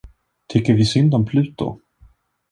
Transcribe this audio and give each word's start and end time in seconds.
Tycker 0.47 0.73
vi 0.73 0.85
synd 0.85 1.13
om 1.13 1.25
Pluto? 1.25 1.79